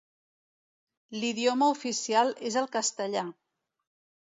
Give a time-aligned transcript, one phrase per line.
[1.17, 3.27] L'idioma oficial és el castellà.